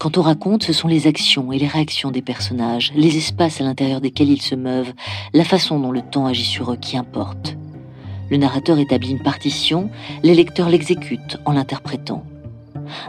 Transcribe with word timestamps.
Quand 0.00 0.16
on 0.16 0.22
raconte, 0.22 0.62
ce 0.62 0.72
sont 0.72 0.88
les 0.88 1.06
actions 1.06 1.52
et 1.52 1.58
les 1.58 1.66
réactions 1.66 2.10
des 2.10 2.22
personnages, 2.22 2.90
les 2.96 3.18
espaces 3.18 3.60
à 3.60 3.64
l'intérieur 3.64 4.00
desquels 4.00 4.30
ils 4.30 4.40
se 4.40 4.54
meuvent, 4.54 4.94
la 5.34 5.44
façon 5.44 5.78
dont 5.78 5.92
le 5.92 6.00
temps 6.00 6.24
agit 6.24 6.46
sur 6.46 6.72
eux 6.72 6.78
qui 6.78 6.96
importe. 6.96 7.58
Le 8.30 8.38
narrateur 8.38 8.78
établit 8.78 9.10
une 9.10 9.22
partition, 9.22 9.90
les 10.22 10.34
lecteurs 10.34 10.70
l'exécutent 10.70 11.36
en 11.44 11.52
l'interprétant. 11.52 12.24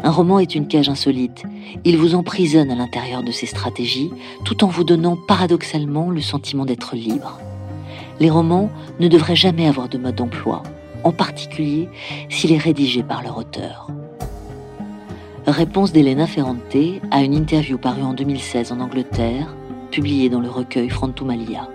Un 0.04 0.11
roman 0.11 0.39
est 0.39 0.54
une 0.54 0.67
cage 0.67 0.89
insolite. 0.89 1.43
Il 1.85 1.95
vous 1.95 2.13
emprisonne 2.13 2.71
à 2.71 2.75
l'intérieur 2.75 3.23
de 3.23 3.31
ses 3.31 3.45
stratégies, 3.45 4.11
tout 4.43 4.65
en 4.65 4.67
vous 4.67 4.83
donnant 4.83 5.15
paradoxalement 5.15 6.09
le 6.09 6.19
sentiment 6.19 6.65
d'être 6.65 6.97
libre. 6.97 7.39
Les 8.19 8.29
romans 8.29 8.69
ne 8.99 9.07
devraient 9.07 9.37
jamais 9.37 9.65
avoir 9.65 9.87
de 9.87 9.97
mode 9.97 10.15
d'emploi, 10.15 10.61
en 11.05 11.13
particulier 11.13 11.87
s'il 12.27 12.51
est 12.51 12.57
rédigé 12.57 13.01
par 13.01 13.23
leur 13.23 13.37
auteur. 13.37 13.87
Réponse 15.51 15.91
d'Elena 15.91 16.28
Ferrante 16.28 16.78
à 17.11 17.23
une 17.23 17.33
interview 17.33 17.78
parue 17.78 18.04
en 18.04 18.14
2016 18.14 18.71
en 18.71 18.79
Angleterre, 18.79 19.54
publiée 19.91 20.29
dans 20.29 20.39
le 20.39 20.50
recueil 20.50 20.89
Frontumalia. 20.89 21.68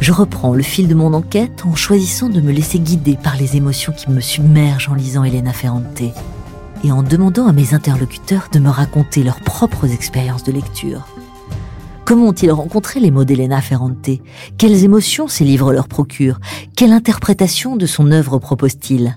Je 0.00 0.12
reprends 0.12 0.54
le 0.54 0.62
fil 0.62 0.86
de 0.86 0.94
mon 0.94 1.14
enquête 1.14 1.64
en 1.66 1.74
choisissant 1.74 2.28
de 2.28 2.40
me 2.40 2.52
laisser 2.52 2.78
guider 2.78 3.18
par 3.20 3.36
les 3.36 3.56
émotions 3.56 3.92
qui 3.92 4.08
me 4.08 4.20
submergent 4.20 4.88
en 4.88 4.94
lisant 4.94 5.24
Elena 5.24 5.52
Ferrante 5.52 6.04
en 6.92 7.02
demandant 7.02 7.46
à 7.46 7.52
mes 7.52 7.74
interlocuteurs 7.74 8.48
de 8.52 8.58
me 8.58 8.68
raconter 8.68 9.22
leurs 9.22 9.40
propres 9.40 9.92
expériences 9.92 10.44
de 10.44 10.52
lecture. 10.52 11.06
Comment 12.04 12.28
ont-ils 12.28 12.52
rencontré 12.52 13.00
les 13.00 13.10
mots 13.10 13.24
d'Elena 13.24 13.60
Ferrante? 13.60 14.10
Quelles 14.58 14.84
émotions 14.84 15.26
ces 15.26 15.44
livres 15.44 15.72
leur 15.72 15.88
procurent? 15.88 16.38
Quelle 16.76 16.92
interprétation 16.92 17.76
de 17.76 17.86
son 17.86 18.12
œuvre 18.12 18.38
proposent-ils 18.38 19.16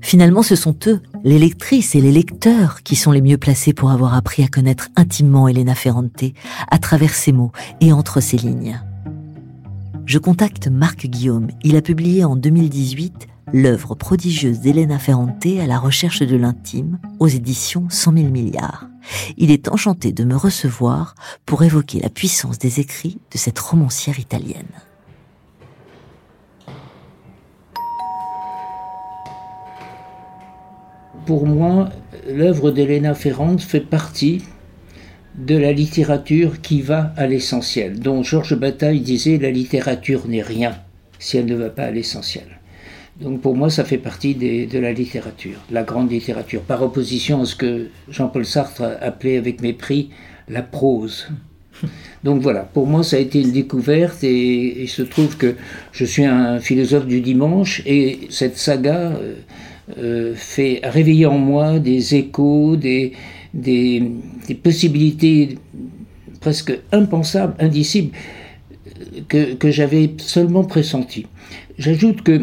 Finalement, 0.00 0.42
ce 0.42 0.56
sont 0.56 0.76
eux, 0.86 1.00
les 1.24 1.38
lectrices 1.38 1.94
et 1.94 2.00
les 2.00 2.12
lecteurs, 2.12 2.82
qui 2.82 2.96
sont 2.96 3.12
les 3.12 3.22
mieux 3.22 3.38
placés 3.38 3.72
pour 3.72 3.90
avoir 3.90 4.14
appris 4.14 4.42
à 4.42 4.48
connaître 4.48 4.88
intimement 4.96 5.48
Elena 5.48 5.74
Ferrante 5.74 6.24
à 6.70 6.78
travers 6.78 7.14
ses 7.14 7.32
mots 7.32 7.52
et 7.80 7.92
entre 7.92 8.20
ses 8.20 8.36
lignes. 8.36 8.80
Je 10.04 10.18
contacte 10.18 10.68
Marc 10.68 11.06
Guillaume. 11.06 11.48
Il 11.62 11.76
a 11.76 11.82
publié 11.82 12.24
en 12.24 12.36
2018 12.36 13.28
l'œuvre 13.52 13.94
prodigieuse 13.94 14.60
d'Elena 14.60 14.98
Ferrante 14.98 15.46
à 15.60 15.66
la 15.66 15.78
recherche 15.78 16.20
de 16.20 16.36
l'intime 16.36 16.98
aux 17.18 17.28
éditions 17.28 17.86
100 17.88 18.16
000 18.16 18.28
milliards. 18.28 18.88
Il 19.36 19.50
est 19.50 19.68
enchanté 19.68 20.12
de 20.12 20.24
me 20.24 20.36
recevoir 20.36 21.14
pour 21.46 21.62
évoquer 21.62 22.00
la 22.00 22.10
puissance 22.10 22.58
des 22.58 22.80
écrits 22.80 23.18
de 23.32 23.38
cette 23.38 23.58
romancière 23.58 24.18
italienne. 24.18 24.66
Pour 31.26 31.46
moi, 31.46 31.90
l'œuvre 32.28 32.70
d'Elena 32.70 33.14
Ferrante 33.14 33.62
fait 33.62 33.80
partie 33.80 34.42
de 35.36 35.56
la 35.56 35.72
littérature 35.72 36.60
qui 36.60 36.82
va 36.82 37.12
à 37.16 37.26
l'essentiel, 37.26 37.98
dont 37.98 38.22
Georges 38.22 38.56
Bataille 38.56 39.00
disait 39.00 39.38
la 39.38 39.50
littérature 39.50 40.28
n'est 40.28 40.42
rien 40.42 40.76
si 41.18 41.38
elle 41.38 41.46
ne 41.46 41.54
va 41.54 41.70
pas 41.70 41.84
à 41.84 41.90
l'essentiel. 41.90 42.61
Donc 43.22 43.40
pour 43.40 43.54
moi, 43.54 43.70
ça 43.70 43.84
fait 43.84 43.98
partie 43.98 44.34
de 44.34 44.78
la 44.78 44.92
littérature, 44.92 45.58
la 45.70 45.84
grande 45.84 46.10
littérature, 46.10 46.62
par 46.62 46.82
opposition 46.82 47.42
à 47.42 47.44
ce 47.44 47.54
que 47.54 47.88
Jean-Paul 48.08 48.44
Sartre 48.44 48.82
appelait 49.00 49.36
avec 49.36 49.62
mépris 49.62 50.10
la 50.48 50.62
prose. 50.62 51.28
Donc 52.24 52.42
voilà, 52.42 52.60
pour 52.60 52.86
moi, 52.86 53.02
ça 53.02 53.16
a 53.16 53.18
été 53.20 53.40
une 53.40 53.52
découverte 53.52 54.24
et 54.24 54.82
il 54.82 54.88
se 54.88 55.02
trouve 55.02 55.36
que 55.36 55.54
je 55.92 56.04
suis 56.04 56.24
un 56.24 56.58
philosophe 56.58 57.06
du 57.06 57.20
dimanche 57.20 57.82
et 57.86 58.20
cette 58.30 58.58
saga 58.58 59.12
euh, 59.12 59.34
euh, 59.98 60.34
fait 60.34 60.80
réveiller 60.82 61.26
en 61.26 61.38
moi 61.38 61.78
des 61.78 62.14
échos, 62.14 62.76
des, 62.76 63.12
des, 63.54 64.02
possibilités 64.62 65.58
presque 66.40 66.72
impensables, 66.92 67.54
indicibles, 67.58 68.16
que, 69.28 69.54
que 69.54 69.70
j'avais 69.70 70.10
seulement 70.18 70.64
pressenties. 70.64 71.26
J'ajoute 71.78 72.22
que 72.22 72.42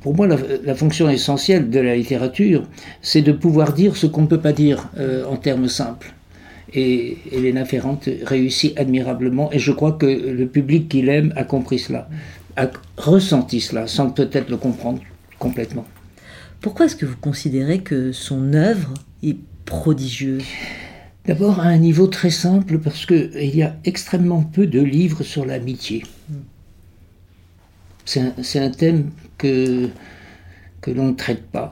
pour 0.00 0.16
moi, 0.16 0.26
la, 0.26 0.74
fonction 0.74 1.10
essentielle 1.10 1.68
de 1.68 1.78
la 1.78 1.94
littérature, 1.94 2.62
c'est 3.02 3.22
de 3.22 3.32
pouvoir 3.32 3.74
dire 3.74 3.96
ce 3.96 4.06
qu'on 4.06 4.22
ne 4.22 4.26
peut 4.26 4.40
pas 4.40 4.52
dire 4.52 4.88
euh, 4.98 5.24
en 5.26 5.36
termes 5.36 5.68
simples. 5.68 6.14
Et 6.72 7.18
Elena 7.32 7.64
Ferrante 7.64 8.08
réussit 8.22 8.78
admirablement, 8.78 9.52
et 9.52 9.58
je 9.58 9.72
crois 9.72 9.92
que 9.92 10.06
le 10.06 10.46
public 10.46 10.88
qui 10.88 11.02
l'aime 11.02 11.32
a 11.36 11.44
compris 11.44 11.78
cela, 11.78 12.08
a 12.56 12.68
ressenti 12.96 13.60
cela, 13.60 13.86
sans 13.86 14.10
peut-être 14.10 14.48
le 14.48 14.56
comprendre 14.56 15.00
complètement. 15.38 15.84
Pourquoi 16.60 16.86
est-ce 16.86 16.96
que 16.96 17.06
vous 17.06 17.16
considérez 17.20 17.80
que 17.80 18.12
son 18.12 18.54
œuvre 18.54 18.94
est 19.22 19.38
prodigieuse? 19.64 20.44
D'abord 21.26 21.60
à 21.60 21.64
un 21.64 21.78
niveau 21.78 22.06
très 22.06 22.30
simple, 22.30 22.78
parce 22.78 23.04
qu'il 23.04 23.56
y 23.56 23.62
a 23.62 23.76
extrêmement 23.84 24.42
peu 24.42 24.66
de 24.66 24.80
livres 24.80 25.22
sur 25.22 25.44
l'amitié. 25.44 26.02
C'est 28.04 28.58
un, 28.58 28.70
thème 28.70 29.10
que, 29.40 29.88
l'on 30.86 31.08
ne 31.08 31.14
traite 31.14 31.42
pas, 31.50 31.70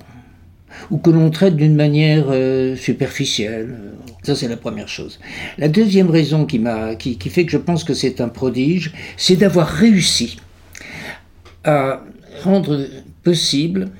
ou 0.90 0.98
que 0.98 1.10
l'on 1.10 1.30
traite 1.30 1.56
d'une 1.56 1.74
manière 1.74 2.26
euh, 2.28 2.76
superficielle. 2.76 3.76
Ça, 4.22 4.34
c'est 4.34 4.48
la 4.48 4.56
première 4.56 4.88
chose. 4.88 5.20
La 5.58 5.68
deuxième 5.68 6.10
raison 6.10 6.46
qui, 6.46 6.60
fait 7.30 7.44
que 7.46 7.52
je 7.52 7.58
pense 7.58 7.84
que 7.84 7.94
c'est 7.94 8.20
un 8.20 8.28
prodige, 8.28 8.92
c'est 9.16 9.36
d'avoir 9.36 9.68
réussi 9.68 10.38
à 11.64 12.02
rendre 12.42 12.86
possible 13.22 13.90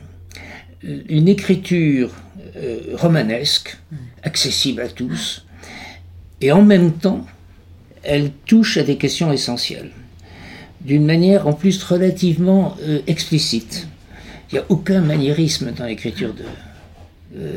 une 0.83 1.29
écriture 1.29 2.11
euh, 2.57 2.81
romanesque, 2.95 3.77
accessible 4.23 4.81
à 4.81 4.89
tous, 4.89 5.45
et 6.41 6.53
en 6.53 6.63
même 6.63 6.93
temps, 6.93 7.27
elle 8.03 8.31
touche 8.47 8.77
à 8.77 8.85
des 8.85 8.97
questions 8.97 9.33
essentielles 9.33 9.91
d'une 10.81 11.05
manière 11.05 11.47
en 11.47 11.53
plus 11.53 11.83
relativement 11.83 12.77
euh, 12.83 13.01
explicite. 13.07 13.89
Il 14.51 14.55
n'y 14.55 14.61
a 14.61 14.65
aucun 14.69 15.01
maniérisme 15.01 15.73
dans 15.73 15.85
l'écriture 15.85 16.33
de 16.35 16.45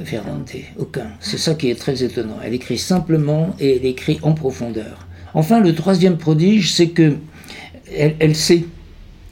Ferrante, 0.04 0.52
aucun. 0.78 1.08
C'est 1.22 1.38
ça 1.38 1.56
qui 1.56 1.70
est 1.70 1.76
très 1.76 2.04
étonnant. 2.04 2.38
Elle 2.44 2.54
écrit 2.54 2.78
simplement 2.78 3.56
et 3.60 3.78
elle 3.78 3.86
écrit 3.86 4.20
en 4.22 4.34
profondeur. 4.34 5.08
Enfin, 5.34 5.62
le 5.62 5.74
troisième 5.74 6.18
prodige, 6.18 6.74
c'est 6.74 6.90
que 6.90 7.16
elle, 7.94 8.36
sait, 8.36 8.66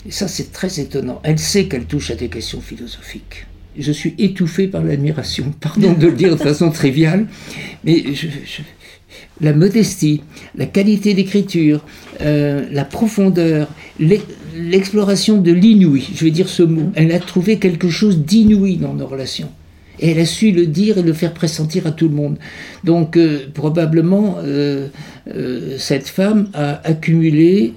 et 0.06 0.12
ça 0.12 0.28
c'est 0.28 0.52
très 0.52 0.80
étonnant, 0.80 1.22
elle 1.24 1.40
sait 1.40 1.66
qu'elle 1.68 1.86
touche 1.86 2.12
à 2.12 2.16
des 2.16 2.30
questions 2.30 2.62
philosophiques. 2.62 3.46
Je 3.78 3.92
suis 3.92 4.16
étouffé 4.18 4.68
par 4.68 4.84
l'admiration, 4.84 5.54
pardon 5.60 5.94
de 5.94 6.08
le 6.08 6.14
dire 6.14 6.32
de 6.32 6.42
façon 6.42 6.70
triviale, 6.72 7.28
mais 7.84 8.14
je 8.14 8.28
la 9.42 9.54
modestie, 9.54 10.22
la 10.56 10.66
qualité 10.66 11.14
d'écriture, 11.14 11.82
euh, 12.22 12.66
la 12.72 12.86
profondeur, 12.86 13.68
l'exploration 14.00 15.38
de 15.38 15.52
l'inouï, 15.52 16.08
je 16.14 16.26
vais 16.26 16.32
dire 16.32 16.50
ce 16.50 16.64
mot. 16.64 16.92
Elle 16.96 17.12
a 17.12 17.20
trouvé 17.20 17.58
quelque 17.58 17.90
chose 17.90 18.20
d'inouï 18.20 18.78
dans 18.78 18.94
nos 18.94 19.08
relations. 19.08 19.50
Et 20.02 20.12
elle 20.12 20.20
a 20.20 20.26
su 20.26 20.52
le 20.52 20.66
dire 20.66 20.98
et 20.98 21.02
le 21.02 21.14
faire 21.14 21.34
pressentir 21.34 21.86
à 21.86 21.92
tout 21.92 22.08
le 22.08 22.16
monde. 22.16 22.38
Donc 22.84 23.18
euh, 23.18 23.40
probablement, 23.54 24.38
euh, 24.44 24.88
cette 25.78 26.08
femme 26.08 26.50
a 26.54 26.82
accumulé 26.88 27.74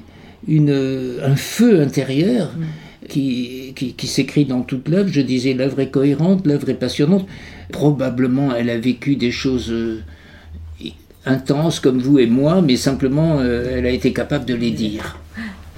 un 0.48 1.36
feu 1.36 1.80
intérieur 1.80 2.52
qui, 3.08 3.74
qui 3.74 4.06
s'écrit 4.06 4.44
dans 4.44 4.62
toute 4.62 4.88
l'œuvre. 4.88 5.08
Je 5.12 5.20
disais, 5.20 5.52
l'œuvre 5.52 5.80
est 5.80 5.90
cohérente, 5.90 6.46
l'œuvre 6.46 6.70
est 6.70 6.74
passionnante. 6.74 7.26
Probablement, 7.70 8.54
elle 8.54 8.70
a 8.70 8.78
vécu 8.78 9.16
des 9.16 9.30
choses 9.30 9.72
intense 11.24 11.80
comme 11.80 11.98
vous 11.98 12.18
et 12.18 12.26
moi, 12.26 12.62
mais 12.62 12.76
simplement 12.76 13.38
euh, 13.38 13.78
elle 13.78 13.86
a 13.86 13.90
été 13.90 14.12
capable 14.12 14.44
de 14.44 14.54
les 14.54 14.70
dire. 14.70 15.18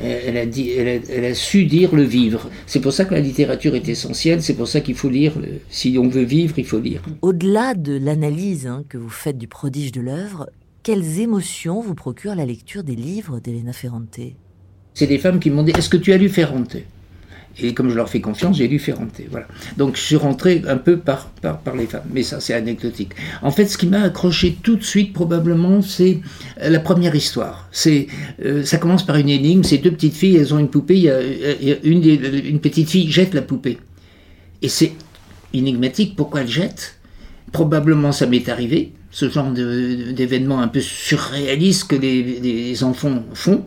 Elle 0.02 0.36
a, 0.36 0.44
dit, 0.44 0.70
elle, 0.72 1.24
a, 1.24 1.34
su 1.34 1.66
dire 1.66 1.94
le 1.94 2.02
vivre. 2.02 2.50
C'est 2.66 2.80
pour 2.80 2.92
ça 2.92 3.04
que 3.04 3.14
la 3.14 3.20
littérature 3.20 3.76
est 3.76 3.88
essentielle, 3.88 4.42
c'est 4.42 4.54
pour 4.54 4.66
ça 4.66 4.80
qu'il 4.80 4.96
faut 4.96 5.08
lire. 5.08 5.34
Si 5.70 5.96
on 5.98 6.08
veut 6.08 6.24
vivre, 6.24 6.58
il 6.58 6.66
faut 6.66 6.80
lire. 6.80 7.00
Au-delà 7.22 7.74
de 7.74 7.96
l'analyse 7.96 8.66
hein, 8.66 8.82
que 8.88 8.98
vous 8.98 9.08
faites 9.08 9.38
du 9.38 9.46
prodige 9.46 9.92
de 9.92 10.00
l'œuvre, 10.00 10.50
quelles 10.82 11.20
émotions 11.20 11.80
vous 11.80 11.94
procure 11.94 12.34
la 12.34 12.44
lecture 12.44 12.82
des 12.82 12.96
livres 12.96 13.38
d'Elena 13.38 13.72
Ferrante? 13.72 14.18
C'est 14.94 15.06
des 15.06 15.18
femmes 15.18 15.38
qui 15.38 15.50
m'ont 15.50 15.62
dit 15.62 15.72
Est-ce 15.76 15.88
que 15.88 15.96
tu 15.96 16.12
as 16.12 16.18
lu 16.18 16.28
Ferrante? 16.28 16.76
Et 17.58 17.72
comme 17.72 17.90
je 17.90 17.94
leur 17.94 18.08
fais 18.08 18.20
confiance, 18.20 18.56
j'ai 18.56 18.66
lu 18.66 18.78
Ferrante. 18.78 19.20
Voilà. 19.30 19.46
Donc 19.76 19.96
je 19.96 20.02
suis 20.02 20.16
rentré 20.16 20.62
un 20.66 20.76
peu 20.76 20.98
par, 20.98 21.30
par, 21.40 21.76
les 21.76 21.86
femmes, 21.86 22.02
mais 22.12 22.22
ça 22.22 22.40
c'est 22.40 22.54
anecdotique. 22.54 23.12
En 23.42 23.50
fait, 23.50 23.66
ce 23.66 23.78
qui 23.78 23.86
m'a 23.86 24.02
accroché 24.02 24.56
tout 24.62 24.76
de 24.76 24.82
suite 24.82 25.12
probablement, 25.12 25.82
c'est 25.82 26.20
euh, 26.62 26.70
la 26.70 26.80
première 26.80 27.14
histoire. 27.14 27.68
Euh, 27.86 28.64
ça 28.64 28.78
commence 28.78 29.06
par 29.06 29.16
une 29.16 29.28
énigme. 29.28 29.62
Ces 29.62 29.78
deux 29.78 29.92
petites 29.92 30.14
filles, 30.14 30.36
elles 30.36 30.52
ont 30.52 30.58
une 30.58 30.68
poupée. 30.68 30.96
Il 30.96 31.02
y 31.02 31.10
a, 31.10 31.76
une, 31.84 32.04
une 32.04 32.60
petite 32.60 32.90
fille 32.90 33.10
jette 33.10 33.34
la 33.34 33.42
poupée, 33.42 33.78
et 34.62 34.68
c'est 34.68 34.92
énigmatique. 35.52 36.16
Pourquoi 36.16 36.40
elle 36.40 36.48
jette? 36.48 36.98
Probablement 37.52 38.12
ça 38.12 38.26
m'est 38.26 38.48
arrivé. 38.48 38.92
ce 39.10 39.30
genre 39.30 39.52
d'événements 39.52 40.60
un 40.60 40.68
peu 40.68 40.80
surréalistes 40.80 41.88
que 41.88 41.96
les, 41.96 42.82
enfants 42.82 43.22
font. 43.32 43.64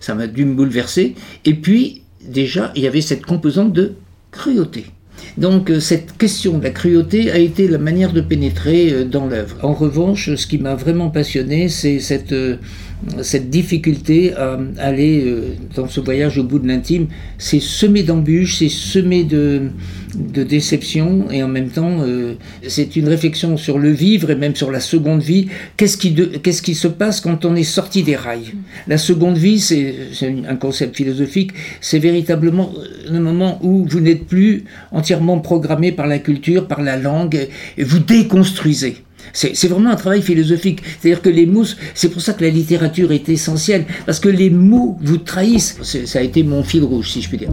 Ça 0.00 0.14
m'a 0.14 0.26
dû 0.26 0.44
me 0.44 0.54
bouleverser. 0.54 1.14
Et 1.44 1.54
puis, 1.54 2.02
déjà, 2.28 2.72
il 2.74 2.82
y 2.82 2.86
avait 2.86 3.00
cette 3.00 3.24
composante 3.24 3.72
de 3.72 3.94
cruauté. 4.30 4.86
Donc 5.38 5.70
euh, 5.70 5.80
cette 5.80 6.16
question 6.16 6.58
de 6.58 6.64
la 6.64 6.70
cruauté 6.70 7.30
a 7.30 7.38
été 7.38 7.68
la 7.68 7.78
manière 7.78 8.12
de 8.12 8.20
pénétrer 8.20 8.92
euh, 8.92 9.04
dans 9.04 9.26
l'œuvre. 9.26 9.56
En 9.62 9.72
revanche, 9.72 10.34
ce 10.34 10.46
qui 10.46 10.58
m'a 10.58 10.74
vraiment 10.74 11.10
passionné, 11.10 11.68
c'est 11.68 11.98
cette, 12.00 12.32
euh, 12.32 12.56
cette 13.22 13.50
difficulté 13.50 14.34
à 14.34 14.58
aller 14.78 15.24
dans 15.74 15.88
ce 15.88 16.00
voyage 16.00 16.38
au 16.38 16.44
bout 16.44 16.58
de 16.58 16.68
l'intime. 16.68 17.06
C'est 17.38 17.60
semé 17.60 18.02
d'embûches, 18.02 18.58
c'est 18.58 18.68
semé 18.68 19.24
de, 19.24 19.70
de 20.16 20.42
déception 20.42 21.30
et 21.30 21.42
en 21.42 21.48
même 21.48 21.68
temps 21.68 21.98
euh, 22.00 22.34
c'est 22.66 22.96
une 22.96 23.08
réflexion 23.08 23.56
sur 23.56 23.78
le 23.78 23.90
vivre 23.90 24.30
et 24.30 24.34
même 24.34 24.54
sur 24.54 24.70
la 24.70 24.80
seconde 24.80 25.22
vie. 25.22 25.48
Qu'est-ce 25.76 25.96
qui, 25.96 26.14
qu'est-ce 26.42 26.62
qui 26.62 26.74
se 26.74 26.88
passe 26.88 27.20
quand 27.20 27.44
on 27.44 27.54
est 27.54 27.64
sorti 27.64 28.02
des 28.02 28.16
rails? 28.16 28.54
La 28.86 28.98
seconde 28.98 29.36
vie, 29.36 29.60
c'est, 29.60 29.94
un 30.48 30.56
concept 30.56 30.96
philosophique, 30.96 31.52
c'est 31.80 31.98
véritablement 31.98 32.72
le 33.10 33.20
moment 33.20 33.58
où 33.62 33.86
vous 33.88 34.00
n'êtes 34.00 34.26
plus 34.26 34.64
entièrement 34.92 35.38
programmé 35.38 35.92
par 35.92 36.06
la 36.06 36.18
culture, 36.18 36.66
par 36.66 36.82
la 36.82 36.96
langue, 36.96 37.48
et 37.76 37.84
vous 37.84 37.98
déconstruisez. 37.98 39.05
C'est 39.32 39.68
vraiment 39.68 39.90
un 39.90 39.96
travail 39.96 40.22
philosophique. 40.22 40.82
C'est-à-dire 41.00 41.22
que 41.22 41.28
les 41.28 41.46
mots, 41.46 41.64
c'est 41.94 42.08
pour 42.08 42.22
ça 42.22 42.32
que 42.32 42.44
la 42.44 42.50
littérature 42.50 43.12
est 43.12 43.28
essentielle, 43.28 43.86
parce 44.04 44.20
que 44.20 44.28
les 44.28 44.50
mots 44.50 44.96
vous 45.00 45.18
trahissent. 45.18 45.76
Ça 45.82 46.18
a 46.18 46.22
été 46.22 46.42
mon 46.42 46.62
fil 46.62 46.84
rouge, 46.84 47.10
si 47.10 47.22
je 47.22 47.28
puis 47.28 47.38
dire. 47.38 47.52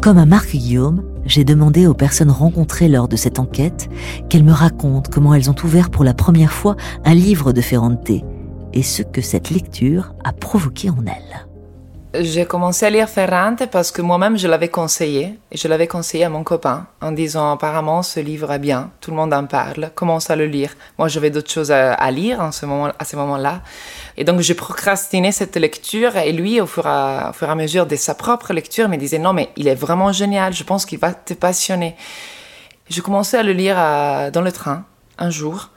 Comme 0.00 0.16
à 0.16 0.24
Marc 0.24 0.52
Guillaume, 0.52 1.02
j'ai 1.26 1.44
demandé 1.44 1.86
aux 1.86 1.94
personnes 1.94 2.30
rencontrées 2.30 2.88
lors 2.88 3.06
de 3.06 3.16
cette 3.16 3.38
enquête 3.38 3.90
qu'elles 4.28 4.44
me 4.44 4.52
racontent 4.52 5.10
comment 5.12 5.34
elles 5.34 5.50
ont 5.50 5.56
ouvert 5.62 5.90
pour 5.90 6.04
la 6.04 6.14
première 6.14 6.52
fois 6.52 6.76
un 7.04 7.14
livre 7.14 7.52
de 7.52 7.60
Ferrante 7.60 8.10
et 8.72 8.82
ce 8.82 9.02
que 9.02 9.20
cette 9.20 9.50
lecture 9.50 10.14
a 10.24 10.32
provoqué 10.32 10.88
en 10.88 11.04
elles. 11.06 11.49
J'ai 12.12 12.44
commencé 12.44 12.84
à 12.84 12.90
lire 12.90 13.08
Ferrante 13.08 13.66
parce 13.70 13.92
que 13.92 14.02
moi-même 14.02 14.36
je 14.36 14.48
l'avais 14.48 14.68
conseillé 14.68 15.38
et 15.52 15.56
je 15.56 15.68
l'avais 15.68 15.86
conseillé 15.86 16.24
à 16.24 16.28
mon 16.28 16.42
copain 16.42 16.88
en 17.00 17.12
disant 17.12 17.52
apparemment 17.52 18.02
ce 18.02 18.18
livre 18.18 18.50
est 18.50 18.58
bien, 18.58 18.90
tout 19.00 19.12
le 19.12 19.16
monde 19.16 19.32
en 19.32 19.46
parle, 19.46 19.92
commence 19.94 20.28
à 20.28 20.34
le 20.34 20.46
lire. 20.46 20.74
Moi 20.98 21.06
j'avais 21.06 21.30
d'autres 21.30 21.52
choses 21.52 21.70
à, 21.70 22.10
lire 22.10 22.40
à 22.40 22.50
ce 22.50 22.66
moment-là 22.66 23.62
et 24.16 24.24
donc 24.24 24.40
j'ai 24.40 24.54
procrastiné 24.54 25.30
cette 25.30 25.54
lecture 25.56 26.16
et 26.16 26.32
lui 26.32 26.60
au 26.60 26.66
fur, 26.66 26.84
et 26.84 26.88
à, 26.88 27.54
mesure 27.54 27.86
de 27.86 27.94
sa 27.94 28.16
propre 28.16 28.52
lecture 28.52 28.88
me 28.88 28.96
disait 28.96 29.20
non 29.20 29.32
mais 29.32 29.50
il 29.56 29.68
est 29.68 29.76
vraiment 29.76 30.10
génial, 30.10 30.52
je 30.52 30.64
pense 30.64 30.86
qu'il 30.86 30.98
va 30.98 31.14
te 31.14 31.34
passionner. 31.34 31.94
J'ai 32.88 33.02
commencé 33.02 33.36
à 33.36 33.44
le 33.44 33.52
lire 33.52 33.76
dans 34.32 34.42
le 34.42 34.50
train 34.50 34.84
un 35.16 35.30
jour 35.30 35.70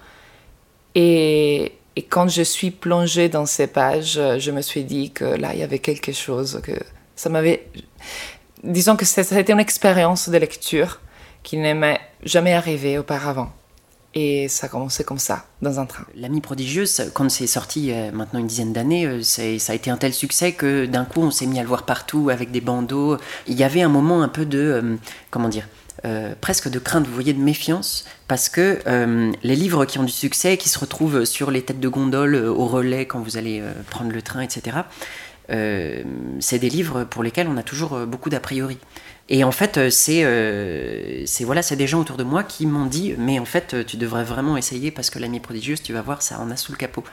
et 0.95 1.74
et 1.95 2.01
quand 2.01 2.27
je 2.27 2.41
suis 2.41 2.71
plongée 2.71 3.29
dans 3.29 3.45
ces 3.45 3.67
pages, 3.67 4.19
je 4.37 4.51
me 4.51 4.61
suis 4.61 4.83
dit 4.83 5.11
que 5.11 5.25
là, 5.25 5.53
il 5.53 5.59
y 5.59 5.63
avait 5.63 5.79
quelque 5.79 6.11
chose, 6.11 6.59
que 6.63 6.73
ça 7.15 7.29
m'avait... 7.29 7.67
Disons 8.63 8.95
que 8.95 9.05
c'était 9.05 9.51
une 9.51 9.59
expérience 9.59 10.29
de 10.29 10.37
lecture 10.37 10.99
qui 11.43 11.57
ne 11.57 11.95
jamais 12.23 12.53
arrivée 12.53 12.97
auparavant. 12.97 13.51
Et 14.15 14.47
ça 14.47 14.67
a 14.67 14.69
commencé 14.69 15.03
comme 15.03 15.17
ça, 15.17 15.45
dans 15.61 15.79
un 15.79 15.85
train. 15.85 16.05
L'ami 16.15 16.39
prodigieuse, 16.39 17.09
quand 17.13 17.29
c'est 17.31 17.47
sorti 17.47 17.91
euh, 17.91 18.11
maintenant 18.11 18.39
une 18.39 18.47
dizaine 18.47 18.71
d'années, 18.71 19.07
euh, 19.07 19.23
ça 19.23 19.41
a 19.41 19.75
été 19.75 19.89
un 19.89 19.97
tel 19.97 20.13
succès 20.13 20.51
que 20.51 20.85
d'un 20.85 21.03
coup 21.03 21.21
on 21.21 21.31
s'est 21.31 21.47
mis 21.47 21.57
à 21.57 21.63
le 21.63 21.67
voir 21.67 21.83
partout 21.83 22.29
avec 22.29 22.51
des 22.51 22.61
bandeaux. 22.61 23.17
Il 23.47 23.57
y 23.57 23.63
avait 23.63 23.81
un 23.81 23.89
moment 23.89 24.21
un 24.21 24.27
peu 24.27 24.45
de, 24.45 24.59
euh, 24.59 24.95
comment 25.31 25.49
dire, 25.49 25.67
euh, 26.05 26.33
presque 26.41 26.69
de 26.69 26.79
crainte, 26.79 27.07
vous 27.07 27.13
voyez, 27.13 27.31
de 27.31 27.41
méfiance, 27.41 28.03
parce 28.27 28.50
que 28.50 28.79
euh, 28.88 29.31
les 29.41 29.55
livres 29.55 29.85
qui 29.85 30.00
ont 30.00 30.03
du 30.03 30.11
succès, 30.11 30.57
qui 30.57 30.67
se 30.67 30.77
retrouvent 30.77 31.23
sur 31.23 31.50
les 31.50 31.61
têtes 31.61 31.79
de 31.79 31.88
gondole, 31.88 32.35
euh, 32.35 32.50
au 32.50 32.65
relais 32.65 33.05
quand 33.05 33.19
vous 33.19 33.38
allez 33.38 33.63
prendre 33.89 34.11
le 34.11 34.21
train, 34.21 34.41
etc., 34.41 34.77
c'est 35.47 36.59
des 36.59 36.69
livres 36.69 37.03
pour 37.03 37.21
lesquels 37.21 37.47
on 37.47 37.57
a 37.57 37.63
toujours 37.63 37.97
beaucoup 38.07 38.29
d'a 38.29 38.39
priori. 38.39 38.77
Et 39.29 39.44
en 39.44 39.51
fait, 39.51 39.89
c'est 39.89 40.23
voilà, 41.41 41.61
des 41.61 41.88
gens 41.88 42.01
autour 42.01 42.17
de 42.17 42.23
moi 42.23 42.44
qui 42.44 42.65
m'ont 42.65 42.85
dit, 42.85 43.13
mais 43.17 43.39
en 43.39 43.45
fait, 43.45 43.85
tu 43.85 43.97
devrais 43.97 44.23
vraiment 44.23 44.57
essayer 44.57 44.89
parce 44.89 45.09
que 45.09 45.19
l'ami 45.19 45.39
prodigieuse, 45.39 45.83
tu 45.83 45.94
vas 45.94 46.01
voir, 46.01 46.21
ça 46.21 46.39
en 46.39 46.50
a 46.50 46.57
sous 46.57 46.71
le 46.71 46.77
capot. 46.77 47.03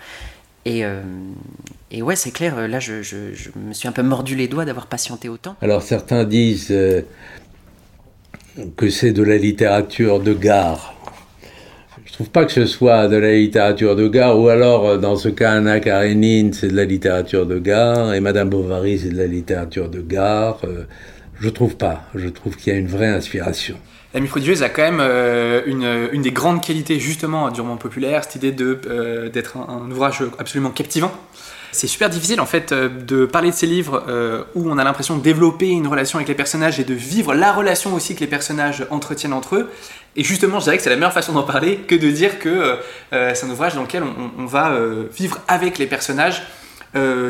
Et, 0.64 0.82
ouais, 2.00 2.16
c'est 2.16 2.30
clair, 2.30 2.66
là, 2.66 2.80
je, 2.80 2.94
me 3.56 3.74
suis 3.74 3.88
un 3.88 3.92
peu 3.92 4.02
mordu 4.02 4.36
les 4.36 4.48
doigts 4.48 4.64
d'avoir 4.64 4.86
patienté 4.86 5.28
autant. 5.28 5.56
Alors 5.60 5.82
certains 5.82 6.24
disent 6.24 6.72
que 8.76 8.90
c'est 8.90 9.12
de 9.12 9.22
la 9.22 9.36
littérature 9.36 10.20
de 10.20 10.32
gare. 10.32 10.94
Je 12.04 12.12
trouve 12.12 12.30
pas 12.30 12.44
que 12.44 12.52
ce 12.52 12.66
soit 12.66 13.08
de 13.08 13.16
la 13.16 13.32
littérature 13.32 13.96
de 13.96 14.08
gare, 14.08 14.38
ou 14.38 14.48
alors 14.48 14.98
dans 14.98 15.16
ce 15.16 15.28
cas 15.28 15.52
Anna 15.52 15.80
Karenine 15.80 16.52
c'est 16.52 16.68
de 16.68 16.76
la 16.76 16.84
littérature 16.84 17.46
de 17.46 17.58
gare, 17.58 18.14
et 18.14 18.20
Madame 18.20 18.50
Bovary 18.50 18.98
c'est 18.98 19.10
de 19.10 19.16
la 19.16 19.26
littérature 19.26 19.88
de 19.88 20.00
gare. 20.00 20.58
Euh, 20.64 20.84
je 21.40 21.48
trouve 21.48 21.76
pas. 21.76 22.02
Je 22.14 22.28
trouve 22.28 22.56
qu'il 22.56 22.72
y 22.72 22.76
a 22.76 22.78
une 22.78 22.88
vraie 22.88 23.08
inspiration. 23.08 23.76
La 24.12 24.20
Prodigieuse 24.20 24.62
a 24.64 24.68
quand 24.68 24.82
même 24.82 25.00
euh, 25.00 25.62
une, 25.66 26.08
une, 26.12 26.22
des 26.22 26.32
grandes 26.32 26.60
qualités 26.60 26.98
justement 26.98 27.48
du 27.50 27.60
roman 27.60 27.76
populaire, 27.76 28.24
cette 28.24 28.42
idée 28.42 28.54
euh, 28.60 29.28
d'être 29.28 29.56
un, 29.56 29.88
ouvrage 29.88 30.22
absolument 30.38 30.70
captivant. 30.70 31.12
C'est 31.72 31.86
super 31.86 32.10
difficile 32.10 32.40
en 32.40 32.46
fait 32.46 32.72
euh, 32.72 32.88
de 32.88 33.26
parler 33.26 33.50
de 33.50 33.54
ces 33.54 33.66
livres 33.66 34.04
euh, 34.08 34.44
où 34.54 34.70
on 34.70 34.78
a 34.78 34.84
l'impression 34.84 35.16
de 35.16 35.22
développer 35.22 35.68
une 35.68 35.86
relation 35.86 36.18
avec 36.18 36.28
les 36.28 36.34
personnages 36.34 36.80
et 36.80 36.84
de 36.84 36.94
vivre 36.94 37.34
la 37.34 37.52
relation 37.52 37.94
aussi 37.94 38.14
que 38.14 38.20
les 38.20 38.26
personnages 38.26 38.86
entretiennent 38.90 39.32
entre 39.32 39.56
eux. 39.56 39.70
Et 40.16 40.24
justement, 40.24 40.58
je 40.58 40.64
dirais 40.64 40.76
que 40.76 40.82
c'est 40.82 40.90
la 40.90 40.96
meilleure 40.96 41.12
façon 41.12 41.32
d'en 41.32 41.44
parler 41.44 41.78
que 41.78 41.94
de 41.94 42.10
dire 42.10 42.38
que 42.40 42.78
euh, 43.12 43.34
c'est 43.34 43.46
un 43.46 43.50
ouvrage 43.50 43.74
dans 43.74 43.82
lequel 43.82 44.02
on, 44.02 44.46
va 44.46 44.76
vivre 45.14 45.38
avec 45.46 45.78
les 45.78 45.86
personnages. 45.86 46.42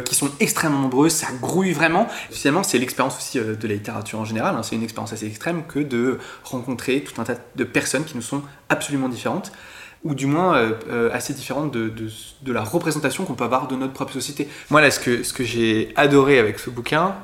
qui 0.06 0.14
sont 0.14 0.30
extrêmement 0.40 0.78
nombreux, 0.78 1.10
ça 1.10 1.26
grouille 1.38 1.72
vraiment. 1.72 2.08
Finalement, 2.30 2.62
c'est 2.62 2.78
l'expérience 2.78 3.18
aussi 3.18 3.38
de 3.38 3.68
la 3.68 3.74
littérature 3.74 4.18
en 4.18 4.24
général, 4.24 4.54
hein. 4.56 4.62
c'est 4.62 4.74
une 4.74 4.82
expérience 4.82 5.12
assez 5.12 5.26
extrême 5.26 5.64
que 5.68 5.80
de 5.80 6.18
rencontrer 6.44 7.04
tout 7.04 7.20
un 7.20 7.24
tas 7.24 7.34
de 7.54 7.64
personnes 7.64 8.04
qui 8.04 8.16
nous 8.16 8.22
sont 8.22 8.42
absolument 8.70 9.10
différentes 9.10 9.52
ou 10.02 10.14
du 10.14 10.26
moins 10.26 10.56
euh, 10.56 10.72
euh, 10.90 11.10
assez 11.12 11.34
différente 11.34 11.72
de, 11.72 11.92
la 12.46 12.62
représentation 12.62 13.24
qu'on 13.24 13.34
peut 13.34 13.44
avoir 13.44 13.68
de 13.68 13.76
notre 13.76 13.92
propre 13.92 14.12
société. 14.12 14.48
Moi, 14.70 14.80
là, 14.80 14.90
ce 14.90 14.98
que, 15.00 15.44
j'ai 15.44 15.92
adoré 15.96 16.38
avec 16.38 16.58
ce 16.58 16.70
bouquin, 16.70 17.14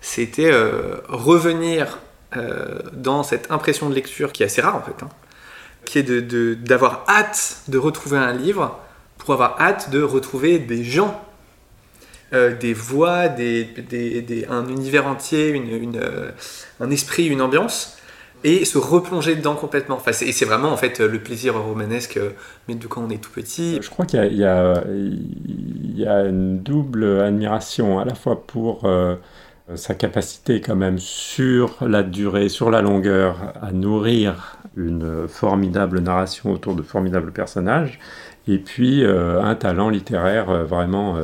c'était 0.00 0.50
euh, 0.50 0.96
revenir 1.08 1.98
dans 2.92 3.22
cette 3.22 3.52
impression 3.52 3.88
de 3.88 3.94
lecture 3.94 4.32
qui 4.32 4.42
est 4.42 4.46
assez 4.46 4.60
rare 4.60 4.74
en 4.74 4.82
fait, 4.82 5.04
hein, 5.04 5.08
qui 5.84 6.00
est 6.00 6.02
d'avoir 6.02 7.04
hâte 7.08 7.58
de 7.68 7.78
retrouver 7.78 8.18
un 8.18 8.32
livre 8.32 8.76
pour 9.18 9.34
avoir 9.34 9.56
hâte 9.60 9.90
de 9.90 10.02
retrouver 10.02 10.58
des 10.58 10.82
gens, 10.82 11.24
des 12.32 12.74
voix, 12.74 13.28
des, 13.28 14.46
un 14.50 14.66
univers 14.66 15.06
entier, 15.06 15.50
une, 15.50 15.92
un 16.80 16.90
esprit, 16.90 17.26
une 17.26 17.40
ambiance 17.40 17.98
et 18.44 18.66
se 18.66 18.76
replonger 18.76 19.34
dedans 19.36 19.54
complètement. 19.54 19.96
Enfin, 19.96 20.10
et 20.10 20.32
c'est 20.32 20.44
vraiment 20.44 20.70
en 20.70 20.76
fait 20.76 21.00
le 21.00 21.18
plaisir 21.18 21.58
romanesque, 21.60 22.20
mais 22.68 22.74
de 22.74 22.86
quand 22.86 23.02
on 23.02 23.10
est 23.10 23.22
tout 23.22 23.30
petit. 23.30 23.78
Je 23.80 23.88
crois 23.88 24.04
qu'il 24.04 24.20
y, 24.34 24.44
a 24.44 26.20
une 26.26 26.58
double 26.58 27.22
admiration, 27.22 27.98
à 27.98 28.04
la 28.04 28.14
fois 28.14 28.46
pour 28.46 28.84
euh, 28.84 29.16
sa 29.74 29.94
capacité 29.94 30.60
quand 30.60 30.76
même 30.76 30.98
sur 30.98 31.78
la 31.80 32.02
durée, 32.02 32.50
sur 32.50 32.70
la 32.70 32.82
longueur, 32.82 33.54
à 33.62 33.72
nourrir 33.72 34.58
une 34.76 35.26
formidable 35.26 36.00
narration 36.00 36.52
autour 36.52 36.74
de 36.74 36.82
formidables 36.82 37.32
personnages, 37.32 37.98
et 38.46 38.58
puis 38.58 39.04
euh, 39.04 39.42
un 39.42 39.54
talent 39.54 39.88
littéraire 39.88 40.50
euh, 40.50 40.64
vraiment 40.64 41.16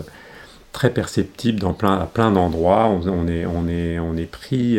très 0.73 0.89
perceptible 0.89 1.61
dans 1.61 1.75
plein, 1.75 1.99
à 1.99 2.07
plein 2.07 2.31
d'endroits. 2.31 2.89
On 2.89 3.27
est 3.27 4.31
pris 4.31 4.79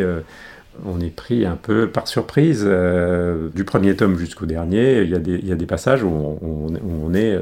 on 0.86 1.00
est 1.00 1.14
pris 1.14 1.44
un 1.46 1.56
peu 1.56 1.88
par 1.88 2.08
surprise 2.08 2.64
euh, 2.66 3.48
du 3.54 3.64
premier 3.64 3.94
tome 3.94 4.16
jusqu'au 4.18 4.46
dernier. 4.46 5.02
Il 5.02 5.10
y, 5.10 5.14
a 5.52 5.54
des, 5.54 5.66
passages 5.66 6.02
où 6.02 6.38
on, 6.42 7.14
est 7.14 7.38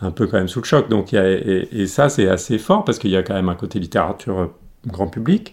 un 0.00 0.10
peu 0.10 0.26
quand 0.26 0.38
même 0.38 0.48
sous 0.48 0.60
le 0.60 0.66
choc. 0.66 0.88
Donc, 0.88 1.12
et, 1.12 1.86
ça, 1.86 2.08
c'est 2.08 2.28
assez 2.28 2.58
fort 2.58 2.84
parce 2.84 2.98
qu'il 2.98 3.10
y 3.10 3.16
a 3.16 3.22
quand 3.22 3.34
même 3.34 3.48
un 3.48 3.54
côté 3.54 3.78
littérature 3.78 4.52
grand 4.86 5.08
public. 5.08 5.52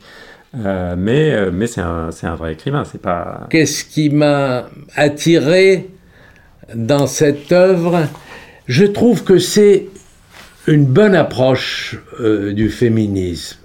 Euh, 0.56 0.96
mais 0.98 1.34
euh, 1.34 1.68
c'est 1.68 1.82
un, 1.82 2.10
un, 2.24 2.36
vrai 2.36 2.54
écrivain, 2.54 2.84
c'est 2.86 3.02
pas. 3.02 3.48
Qu'est-ce 3.50 3.84
qui 3.84 4.10
m'a 4.10 4.70
attiré 4.96 5.90
dans 6.74 7.08
cette 7.08 7.52
œuvre? 7.52 8.08
Je 8.66 8.86
trouve 8.86 9.24
que 9.24 9.40
c'est 9.40 9.88
une 10.68 10.86
bonne 10.86 11.16
approche 11.16 11.98
du 12.20 12.70
féminisme 12.70 13.60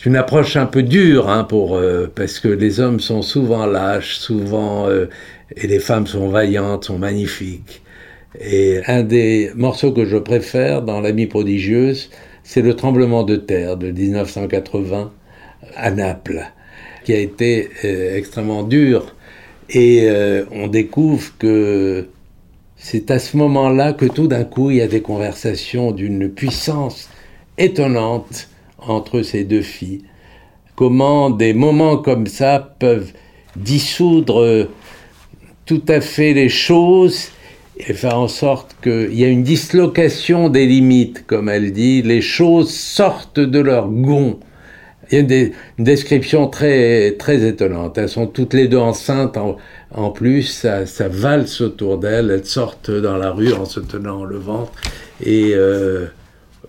c'est 0.00 0.08
une 0.08 0.16
approche 0.16 0.56
un 0.56 0.64
peu 0.64 0.82
dure 0.82 1.28
hein, 1.28 1.44
pour 1.44 1.76
euh, 1.76 2.10
parce 2.14 2.40
que 2.40 2.48
les 2.48 2.80
hommes 2.80 3.00
sont 3.00 3.20
souvent 3.20 3.66
lâches, 3.66 4.16
souvent 4.16 4.88
euh, 4.88 5.10
et 5.54 5.66
les 5.66 5.78
femmes 5.78 6.06
sont 6.06 6.30
vaillantes, 6.30 6.86
sont 6.86 6.98
magnifiques. 6.98 7.82
Et 8.40 8.80
un 8.86 9.02
des 9.02 9.50
morceaux 9.54 9.92
que 9.92 10.06
je 10.06 10.16
préfère 10.16 10.80
dans 10.80 11.02
L'Amie 11.02 11.26
prodigieuse, 11.26 12.08
c'est 12.44 12.62
le 12.62 12.74
tremblement 12.76 13.24
de 13.24 13.36
terre 13.36 13.76
de 13.76 13.90
1980 13.90 15.12
à 15.76 15.90
Naples. 15.90 16.46
qui 17.04 17.12
a 17.12 17.18
été 17.18 17.68
extrêmement 18.16 18.62
dur. 18.62 19.14
Et 19.68 20.08
on 20.52 20.68
découvre 20.68 21.32
que 21.38 22.06
c'est 22.76 23.10
à 23.10 23.18
ce 23.18 23.36
moment-là 23.36 23.92
que 23.92 24.06
tout 24.06 24.28
d'un 24.28 24.44
coup, 24.44 24.70
il 24.70 24.76
y 24.76 24.80
a 24.80 24.86
des 24.86 25.02
conversations 25.02 25.90
d'une 25.90 26.30
puissance 26.30 27.08
étonnante 27.58 28.49
entre 28.86 29.22
ces 29.22 29.44
deux 29.44 29.62
filles. 29.62 30.02
Comment 30.76 31.30
des 31.30 31.52
moments 31.52 31.98
comme 31.98 32.26
ça 32.26 32.74
peuvent 32.78 33.12
dissoudre 33.56 34.68
tout 35.66 35.82
à 35.88 36.00
fait 36.00 36.32
les 36.32 36.48
choses 36.48 37.28
et 37.88 37.92
faire 37.92 38.18
en 38.18 38.28
sorte 38.28 38.76
qu'il 38.82 39.14
y 39.14 39.24
a 39.24 39.28
une 39.28 39.42
dislocation 39.42 40.48
des 40.48 40.66
limites, 40.66 41.24
comme 41.26 41.48
elle 41.48 41.72
dit, 41.72 42.02
les 42.02 42.20
choses 42.20 42.70
sortent 42.70 43.40
de 43.40 43.58
leur 43.58 43.88
gond. 43.88 44.38
Il 45.10 45.14
y 45.14 45.18
a 45.18 45.20
une, 45.20 45.52
description 45.78 46.46
très, 46.46 47.12
très 47.12 47.46
étonnante. 47.46 47.98
Elles 47.98 48.08
sont 48.08 48.26
toutes 48.26 48.54
les 48.54 48.68
deux 48.68 48.78
enceintes 48.78 49.38
en, 49.92 50.10
plus, 50.10 50.42
ça, 50.42 50.86
ça 50.86 51.08
valse 51.08 51.60
autour 51.60 51.98
d'elles, 51.98 52.30
elles 52.30 52.44
sortent 52.44 52.90
dans 52.90 53.16
la 53.16 53.30
rue 53.30 53.52
en 53.52 53.64
se 53.64 53.80
tenant 53.80 54.24
le 54.24 54.36
ventre. 54.36 54.72
Et 55.24 55.52
euh, 55.54 56.06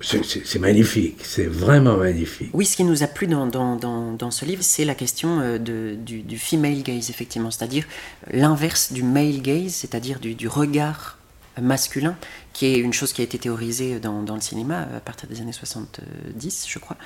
c'est 0.01 0.59
magnifique, 0.59 1.19
c'est 1.23 1.45
vraiment 1.45 1.97
magnifique. 1.97 2.49
Oui, 2.53 2.65
ce 2.65 2.75
qui 2.75 2.83
nous 2.83 3.03
a 3.03 3.07
plu 3.07 3.27
dans, 3.27 3.45
dans, 3.47 4.31
ce 4.31 4.45
livre, 4.45 4.63
c'est 4.63 4.85
la 4.85 4.95
question 4.95 5.39
euh, 5.41 5.57
du, 5.57 6.37
female 6.37 6.81
gaze, 6.83 7.09
effectivement, 7.09 7.51
c'est-à-dire 7.51 7.85
l'inverse 8.31 8.91
du 8.91 9.03
male 9.03 9.41
gaze, 9.41 9.73
c'est-à-dire 9.73 10.19
du, 10.19 10.47
regard 10.47 11.17
masculin, 11.61 12.15
qui 12.53 12.65
est 12.65 12.79
une 12.79 12.93
chose 12.93 13.13
qui 13.13 13.21
a 13.21 13.23
été 13.23 13.37
théorisée 13.37 13.99
dans, 13.99 14.21
le 14.21 14.41
cinéma 14.41 14.87
à 14.95 14.99
partir 14.99 15.27
des 15.27 15.41
années 15.41 15.51
70, 15.51 16.65
je 16.67 16.79
crois, 16.79 16.97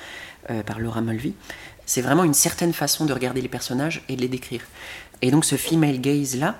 euh, 0.50 0.62
par 0.62 0.78
Laura 0.78 1.00
Mulvey. 1.00 1.32
C'est 1.84 2.02
vraiment 2.02 2.24
une 2.24 2.34
certaine 2.34 2.72
façon 2.72 3.06
de 3.06 3.12
regarder 3.12 3.40
les 3.40 3.48
personnages 3.48 4.02
et 4.08 4.16
de 4.16 4.20
les 4.20 4.28
décrire. 4.28 4.62
Et 5.22 5.30
donc 5.30 5.44
ce 5.44 5.56
female 5.56 6.00
gaze-là, 6.00 6.56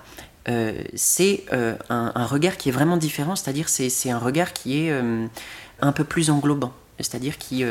euh, 0.49 0.73
c'est 0.95 1.45
euh, 1.52 1.75
un, 1.90 2.26
regard 2.26 2.57
qui 2.57 2.69
est 2.69 2.73
vraiment 2.73 2.97
différent, 2.97 3.35
c'est-à-dire 3.35 3.69
c'est 3.69 4.11
un 4.11 4.19
regard 4.19 4.52
qui 4.52 4.85
est 4.85 4.93
euh, 4.93 5.26
un 5.80 5.92
peu 5.92 6.04
plus 6.04 6.30
englobant, 6.30 6.73
c'est-à-dire 6.99 7.38
qui, 7.38 7.64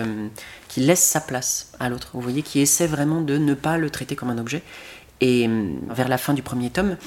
qui 0.67 0.79
laisse 0.79 1.03
sa 1.03 1.21
place 1.21 1.71
à 1.79 1.89
l'autre, 1.89 2.09
vous 2.13 2.21
voyez, 2.21 2.41
qui 2.41 2.59
essaie 2.59 2.87
vraiment 2.87 3.21
de 3.21 3.37
ne 3.37 3.53
pas 3.53 3.77
le 3.77 3.89
traiter 3.89 4.15
comme 4.15 4.29
un 4.29 4.37
objet. 4.37 4.61
Et 5.21 5.49
vers 5.89 6.07
la 6.07 6.17
fin 6.17 6.33
du 6.33 6.43
premier 6.43 6.69
tome, 6.69 6.97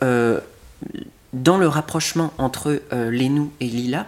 dans 0.00 1.58
le 1.58 1.68
rapprochement 1.68 2.32
entre 2.38 2.80
Lénou 2.92 3.52
et 3.60 3.66
Lila, 3.66 4.06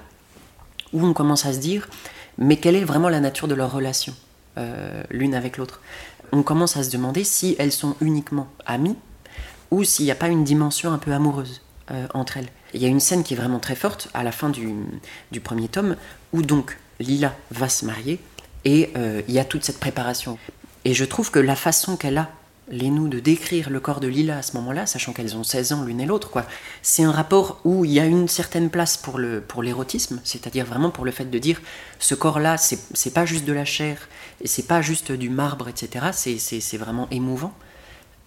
où 0.93 1.05
on 1.05 1.13
commence 1.13 1.45
à 1.45 1.53
se 1.53 1.59
dire, 1.59 1.89
mais 2.39 2.57
quelle 2.57 2.77
est 2.77 2.85
vraiment 2.85 3.09
la 3.09 3.21
nature 3.21 3.49
de 3.49 3.55
leur 3.55 3.73
relation, 3.73 4.15
l'une 5.11 5.35
avec 5.35 5.59
l'autre? 5.59 5.81
On 6.33 6.43
commence 6.43 6.79
à 6.79 6.83
se 6.83 6.91
demander 6.91 7.25
si 7.25 7.57
elles 7.59 7.73
sont 7.73 7.95
uniquement 8.01 8.49
amies 8.65 8.97
ou 9.71 9.85
s'il 9.85 10.05
n'y 10.07 10.11
a 10.11 10.15
pas 10.15 10.29
une 10.29 10.45
dimension 10.45 10.93
un 10.93 10.99
peu 10.99 11.13
amoureuse 11.13 11.61
euh, 11.91 12.07
entre 12.15 12.37
elles. 12.39 12.49
Il 12.75 12.83
y 12.83 12.87
a 12.87 12.89
une 12.89 13.01
scène 13.01 13.23
qui 13.23 13.35
est 13.35 13.37
vraiment 13.37 13.59
très 13.59 13.75
forte 13.75 14.09
à 14.15 14.23
la 14.23 14.33
fin 14.33 14.49
du, 14.49 15.41
premier 15.41 15.69
tome 15.69 15.97
où 16.33 16.43
donc 16.43 16.79
Lila 17.01 17.35
va 17.51 17.69
se 17.69 17.85
marier 17.85 18.21
et 18.65 18.91
euh, 18.97 19.23
il 19.29 19.35
y 19.35 19.39
a 19.39 19.45
toute 19.45 19.65
cette 19.65 19.81
préparation. 19.81 20.39
Et 20.85 20.95
je 20.95 21.05
trouve 21.05 21.31
que 21.31 21.39
la 21.39 21.57
façon 21.57 21.97
qu'elle 21.97 22.19
a, 22.19 22.31
Lénou, 22.71 23.09
de 23.09 23.19
décrire 23.19 23.71
le 23.71 23.81
corps 23.81 24.01
de 24.01 24.07
Lila 24.07 24.39
à 24.39 24.43
ce 24.43 24.57
moment-là, 24.57 24.87
sachant 24.87 25.13
qu'elles 25.13 25.37
ont 25.37 25.43
16 25.43 25.73
ans 25.73 25.85
l'une 25.85 26.01
et 26.01 26.07
l'autre, 26.07 26.31
quoi, 26.31 26.47
c'est 26.81 27.03
un 27.03 27.11
rapport 27.11 27.61
où 27.65 27.85
il 27.85 27.91
y 27.91 28.01
a 28.01 28.07
une 28.07 28.29
certaine 28.29 28.71
place 28.71 28.97
pour 28.97 29.19
l'érotisme, 29.19 30.17
pour 30.17 30.27
c'est-à-dire 30.27 30.65
vraiment 30.65 30.91
pour 30.91 31.05
le 31.05 31.11
fait 31.11 31.25
de 31.27 31.39
dire 31.39 31.61
ce 31.99 32.15
corps-là, 32.15 32.57
c'est 32.57 33.13
pas 33.13 33.27
juste 33.27 33.45
de 33.45 33.53
la 33.53 33.65
chair, 33.65 34.09
et 34.41 34.47
c'est 34.47 34.67
pas 34.67 34.81
juste 34.81 35.13
du 35.13 35.29
marbre, 35.29 35.69
etc. 35.69 36.07
C'est 36.13 36.77
vraiment 36.79 37.09
émouvant. 37.11 37.53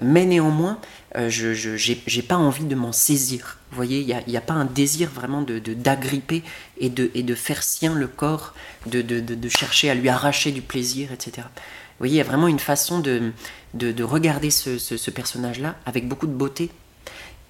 Mais 0.02 0.26
néanmoins, 0.26 0.80
euh, 1.16 1.30
je 1.30 2.16
n'ai 2.16 2.22
pas 2.22 2.36
envie 2.36 2.66
de 2.66 2.76
m'en 2.76 2.92
saisir. 2.92 3.58
Vous 3.76 3.82
voyez, 3.82 4.00
il 4.00 4.32
n'y 4.32 4.38
a, 4.38 4.42
pas 4.42 4.54
un 4.54 4.64
désir 4.64 5.10
vraiment 5.10 5.42
d'agripper 5.42 6.40
de, 6.40 6.46
et, 6.86 6.90
de, 6.90 7.12
et 7.14 7.24
de 7.24 7.36
faire 7.36 7.62
sien 7.62 7.94
le 7.94 8.08
corps, 8.08 8.54
de, 8.86 9.02
de, 9.02 9.20
de, 9.20 9.50
chercher 9.50 9.90
à 9.90 9.96
lui 9.96 10.08
arracher 10.08 10.54
du 10.54 10.62
plaisir, 10.62 11.12
etc. 11.12 11.46
Vous 11.46 12.00
voyez, 12.00 12.14
il 12.14 12.18
y 12.18 12.22
a 12.22 12.24
vraiment 12.24 12.48
une 12.48 12.60
façon 12.60 13.00
de, 13.00 13.34
de, 13.74 14.04
regarder 14.04 14.50
ce, 14.50 14.78
ce, 14.78 15.12
personnage-là 15.12 15.76
avec 15.86 16.08
beaucoup 16.08 16.26
de 16.26 16.32
beauté. 16.32 16.72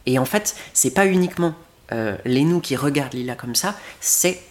Et 0.08 0.18
en 0.18 0.26
fait, 0.26 0.56
c'est 0.74 0.96
pas 0.96 1.06
uniquement 1.06 1.54
euh, 1.92 2.18
Lénou 2.26 2.60
qui 2.60 2.76
regarde 2.76 3.14
Lila 3.14 3.36
comme 3.36 3.54
ça, 3.54 3.78
c'est 4.00 4.42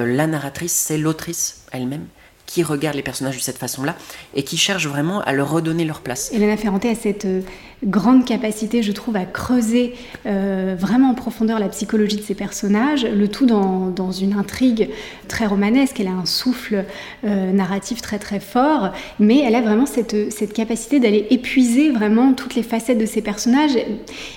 euh, 0.00 0.16
la 0.16 0.26
narratrice, 0.26 0.72
c'est 0.72 0.98
l'autrice 0.98 1.62
elle-même 1.70 2.08
qui 2.46 2.62
regarde 2.62 2.96
les 2.96 3.02
personnages 3.02 3.36
de 3.36 3.40
cette 3.40 3.58
façon-là 3.58 3.96
et 4.34 4.44
qui 4.44 4.56
cherche 4.56 4.86
vraiment 4.86 5.20
à 5.20 5.32
leur 5.32 5.50
redonner 5.50 5.84
leur 5.84 6.00
place. 6.00 6.30
Elena 6.32 6.56
Ferrante 6.56 6.84
a 6.84 6.94
cette 6.94 7.24
euh, 7.24 7.42
grande 7.84 8.24
capacité, 8.24 8.82
je 8.82 8.92
trouve, 8.92 9.16
à 9.16 9.24
creuser 9.24 9.94
euh, 10.26 10.74
vraiment 10.78 11.10
en 11.10 11.14
profondeur 11.14 11.58
la 11.58 11.68
psychologie 11.68 12.16
de 12.16 12.22
ses 12.22 12.34
personnages, 12.34 13.04
le 13.04 13.28
tout 13.28 13.46
dans, 13.46 14.12
une 14.12 14.34
intrigue 14.34 14.90
très 15.28 15.46
romanesque. 15.46 15.98
Elle 16.00 16.08
a 16.08 16.12
un 16.12 16.26
souffle 16.26 16.84
euh, 17.24 17.52
narratif 17.52 18.00
très 18.00 18.18
très 18.18 18.40
fort, 18.40 18.92
mais 19.18 19.40
elle 19.40 19.54
a 19.54 19.60
vraiment 19.60 19.86
cette, 19.86 20.52
capacité 20.52 21.00
d'aller 21.00 21.26
épuiser 21.30 21.90
vraiment 21.90 22.32
toutes 22.32 22.54
les 22.54 22.62
facettes 22.62 22.98
de 22.98 23.06
ses 23.06 23.22
personnages. 23.22 23.76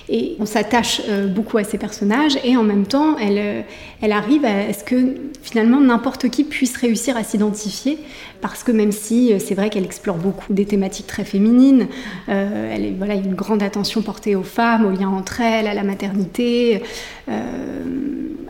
Et 0.08 0.36
on 0.40 0.46
s'attache 0.46 1.02
beaucoup 1.28 1.58
à 1.58 1.64
ses 1.64 1.78
personnages, 1.78 2.38
et 2.44 2.56
en 2.56 2.64
même 2.64 2.86
temps, 2.86 3.16
elle 3.18 4.12
arrive 4.12 4.44
à 4.44 4.72
ce 4.72 4.82
que 4.84 5.14
finalement 5.42 5.80
n'importe 5.80 6.28
qui 6.28 6.44
puisse 6.44 6.76
réussir 6.76 7.16
à 7.16 7.24
s'identifier 7.24 7.98
parce 8.40 8.62
que 8.62 8.72
même 8.72 8.92
si 8.92 9.32
euh, 9.32 9.38
c'est 9.38 9.54
vrai 9.54 9.70
qu'elle 9.70 9.84
explore 9.84 10.16
beaucoup 10.16 10.52
des 10.52 10.64
thématiques 10.64 11.06
très 11.06 11.24
féminines, 11.24 11.88
euh, 12.28 12.72
elle 12.74 12.84
est, 12.84 12.94
voilà, 12.96 13.14
une 13.14 13.34
grande 13.34 13.62
attention 13.62 14.02
portée 14.02 14.36
aux 14.36 14.42
femmes, 14.42 14.84
aux 14.86 14.90
liens 14.90 15.08
entre 15.08 15.40
elles, 15.40 15.66
à 15.66 15.74
la 15.74 15.82
maternité, 15.82 16.82
euh, 17.28 17.82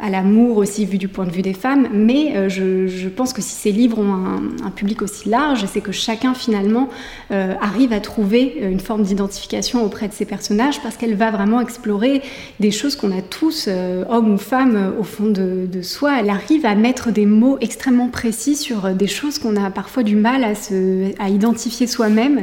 à 0.00 0.10
l'amour 0.10 0.58
aussi 0.58 0.84
vu 0.84 0.98
du 0.98 1.08
point 1.08 1.26
de 1.26 1.30
vue 1.30 1.42
des 1.42 1.54
femmes, 1.54 1.88
mais 1.92 2.48
je, 2.48 3.08
pense 3.08 3.32
que 3.32 3.42
si 3.42 3.50
ces 3.50 3.72
livres 3.72 3.98
ont 3.98 4.12
un, 4.64 4.70
public 4.70 5.02
aussi 5.02 5.28
large, 5.28 5.64
c'est 5.66 5.80
que 5.80 5.90
chacun 5.90 6.34
finalement 6.34 6.88
arrive 7.30 7.92
à 7.92 7.98
trouver 7.98 8.58
une 8.62 8.78
forme 8.78 9.02
d'identification 9.02 9.84
auprès 9.84 10.06
de 10.06 10.12
ces 10.12 10.24
personnages 10.24 10.80
parce 10.82 10.96
qu'elle 10.96 11.16
va 11.16 11.32
vraiment 11.32 11.60
explorer 11.60 12.22
des 12.60 12.70
choses 12.70 12.94
qu'on 12.94 13.10
a 13.10 13.22
tous, 13.22 13.68
hommes 14.08 14.34
ou 14.34 14.38
femmes, 14.38 14.94
au 15.00 15.02
fond 15.02 15.26
de 15.26 15.82
soi. 15.82 16.20
Elle 16.20 16.30
arrive 16.30 16.64
à 16.64 16.76
mettre 16.76 17.10
des 17.10 17.26
mots 17.26 17.58
extrêmement 17.60 18.08
précis 18.08 18.54
sur 18.54 18.90
des 18.94 19.08
choses 19.08 19.40
qu'on 19.40 19.56
a 19.56 19.64
parfois 19.78 20.02
du 20.02 20.16
mal 20.16 20.42
à, 20.42 20.56
se, 20.56 21.12
à 21.20 21.28
identifier 21.28 21.86
soi-même. 21.86 22.40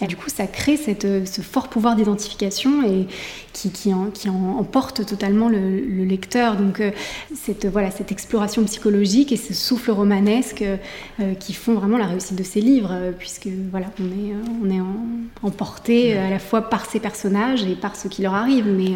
Et 0.00 0.06
du 0.08 0.16
coup, 0.16 0.28
ça 0.28 0.48
crée 0.48 0.76
cette, 0.76 1.06
ce 1.24 1.40
fort 1.40 1.68
pouvoir 1.68 1.94
d'identification 1.94 2.82
et 2.82 3.06
qui, 3.52 3.70
qui, 3.70 3.94
en, 3.94 4.06
qui 4.06 4.28
emporte 4.28 5.06
totalement 5.06 5.48
le, 5.48 6.04
lecteur. 6.04 6.56
Donc, 6.56 6.80
euh, 6.80 6.90
cette, 7.36 7.66
voilà, 7.66 7.92
cette 7.92 8.10
exploration 8.10 8.64
psychologique 8.64 9.30
et 9.30 9.36
ce 9.36 9.54
souffle 9.54 9.92
romanesque 9.92 10.64
euh, 10.64 11.34
qui 11.34 11.52
font 11.52 11.74
vraiment 11.74 11.98
la 11.98 12.06
réussite 12.06 12.34
de 12.34 12.42
ces 12.42 12.60
livres, 12.60 12.90
euh, 12.90 13.12
puisque 13.16 13.46
voilà, 13.70 13.86
on 14.00 14.06
est, 14.06 14.34
on 14.64 14.68
est 14.68 14.84
emporté 15.44 16.18
à 16.18 16.30
la 16.30 16.40
fois 16.40 16.62
par 16.62 16.84
ces 16.86 16.98
personnages 16.98 17.62
et 17.62 17.76
par 17.76 17.94
ce 17.94 18.08
qui 18.08 18.22
leur 18.22 18.34
arrive, 18.34 18.66
mais 18.66 18.94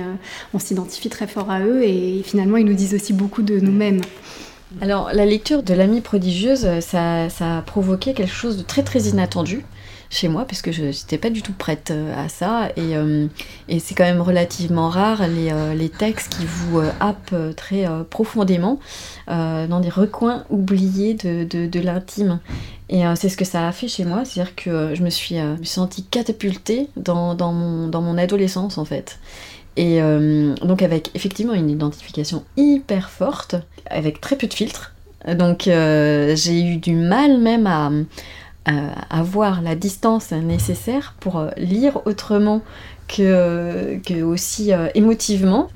on 0.55 0.59
s'identifie 0.59 1.09
très 1.09 1.29
fort 1.29 1.53
à 1.53 1.61
eux 1.61 1.85
et 1.85 2.25
finalement, 2.25 2.57
ils 2.57 2.67
nous 2.67 2.75
disent 2.75 2.95
aussi 2.95 3.13
beaucoup 3.13 3.43
de 3.43 3.61
nous-mêmes. 3.61 4.01
Alors, 4.81 5.11
la 5.13 5.27
lecture 5.27 5.63
de 5.63 5.75
l'amie 5.75 6.01
prodigieuse, 6.01 6.81
ça, 6.81 7.27
a 7.41 7.63
provoqué 7.63 8.15
quelque 8.15 8.33
chose 8.33 8.57
de 8.57 8.63
très 8.63 8.83
très 8.83 9.01
inattendu 9.03 9.65
chez 10.11 10.29
moi, 10.29 10.45
parce 10.45 10.61
que 10.61 10.73
je 10.73 10.83
n'étais 10.83 11.19
pas 11.19 11.31
du 11.31 11.41
tout 11.41 11.53
prête 11.53 11.93
euh, 11.93 12.13
à 12.17 12.29
ça. 12.29 12.71
Euh, 12.79 13.29
et, 13.69 13.79
c'est 13.79 13.95
quand 13.95 14.05
même 14.05 14.21
relativement 14.21 14.89
rare 14.89 15.27
les, 15.29 15.51
euh, 15.53 15.89
textes 15.99 16.37
qui 16.37 16.45
vous 16.47 16.81
happent 16.99 17.35
très 17.57 17.87
profondément 18.11 18.79
dans 19.29 19.81
des 19.81 19.89
recoins 19.89 20.45
oubliés 20.51 21.15
de, 21.15 21.81
l'intime. 21.81 22.41
Et 22.89 23.03
c'est 23.15 23.29
ce 23.29 23.37
que 23.37 23.45
ça 23.45 23.69
a 23.69 23.73
fait 23.73 23.87
chez 23.87 24.05
moi, 24.05 24.25
c'est-à-dire 24.25 24.55
que 24.55 24.95
je 24.95 25.03
me 25.03 25.11
suis, 25.11 25.37
sentie 25.65 26.05
catapultée 26.05 26.89
dans 26.97 27.53
mon 27.53 28.19
adolescence 28.19 28.79
en 28.79 28.85
fait. 28.85 29.19
Et 29.77 30.03
euh, 30.03 30.55
donc 30.57 30.83
avec 30.83 31.11
effectivement 31.15 31.55
une 31.55 31.71
identification 31.71 32.45
hyper 32.57 33.11
forte, 33.11 33.57
avec 33.87 34.21
très 34.21 34.37
peu 34.37 34.47
de 34.47 34.55
filtres. 34.55 34.95
Donc 35.27 35.69
euh, 35.69 36.35
j'ai 36.35 36.63
eu 36.63 36.77
du 36.77 36.95
mal 36.95 37.39
même 37.39 37.67
à, 37.67 37.91
avoir 39.11 39.63
la 39.63 39.75
distance 39.75 40.31
nécessaire 40.31 41.15
pour 41.19 41.39
euh, 41.39 41.51
lire 41.57 42.07
autrement 42.07 42.63
que, 43.09 44.23
aussi 44.23 44.71
émotivement. 44.95 45.69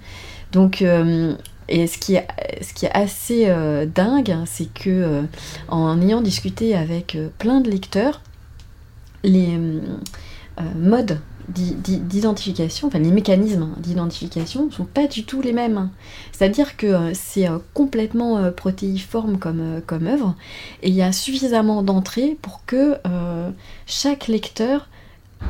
Donc 0.53 0.83
et 0.83 1.87
ce 1.87 1.99
qui 1.99 2.15
est, 2.15 2.27
ce 2.63 2.73
qui 2.75 2.87
est 2.87 2.93
assez 2.93 3.53
dingue, 3.93 4.37
c'est 4.47 4.73
que 4.73 5.23
en 5.69 6.01
ayant 6.01 6.21
discuté 6.21 6.77
avec 6.77 7.17
plein 7.39 7.61
de 7.61 7.71
lecteurs, 7.71 8.21
les 9.25 9.59
modes 10.77 11.19
d'identification, 11.49 12.89
enfin 12.89 12.99
les 12.99 13.11
mécanismes 13.11 13.75
d'identification 13.79 14.67
ne 14.67 14.71
sont 14.71 14.85
pas 14.85 15.07
du 15.07 15.25
tout 15.25 15.43
les 15.43 15.53
mêmes. 15.53 15.91
C'est-à-dire 16.33 16.77
que 16.77 16.87
euh, 16.87 17.11
c'est 17.15 17.49
euh, 17.49 17.59
complètement 17.75 18.39
euh, 18.39 18.51
protéiforme 18.51 19.39
comme, 19.39 19.83
comme 19.87 20.07
œuvre 20.07 20.35
et 20.83 20.89
il 20.89 20.95
y 20.95 21.03
a 21.03 21.13
suffisamment 21.13 21.83
d'entrées 21.83 22.37
pour 22.41 22.65
que 22.65 22.97
chaque 23.87 24.29
lecteur 24.29 24.89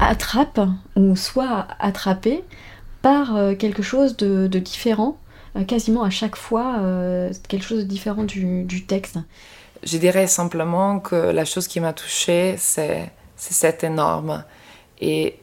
attrape 0.00 0.60
ou 0.96 1.14
soit 1.16 1.66
attrapé 1.78 2.42
par 3.02 3.36
quelque 3.58 3.82
chose 3.82 4.16
de, 4.16 4.46
différent, 4.58 5.18
quasiment 5.66 6.02
à 6.02 6.10
chaque 6.10 6.36
fois 6.36 6.80
quelque 7.48 7.64
chose 7.64 7.80
de 7.80 7.84
différent 7.84 8.24
du, 8.24 8.86
texte. 8.86 9.18
Je 9.82 9.98
dirais 9.98 10.26
simplement 10.26 11.00
que 11.00 11.14
la 11.16 11.44
chose 11.44 11.68
qui 11.68 11.80
m'a 11.80 11.92
touchée, 11.92 12.54
c'est 12.58 13.12
cette 13.36 13.84
énorme 13.84 14.44
et 15.00 15.38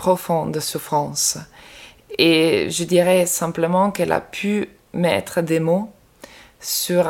profonde 0.00 0.58
souffrance. 0.60 1.36
Et 2.16 2.70
je 2.70 2.84
dirais 2.84 3.26
simplement 3.26 3.90
qu'elle 3.90 4.12
a 4.12 4.22
pu 4.22 4.70
mettre 4.94 5.42
des 5.42 5.60
mots 5.60 5.92
sur 6.58 7.04